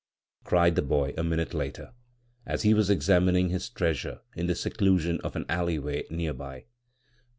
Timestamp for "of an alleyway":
5.23-6.03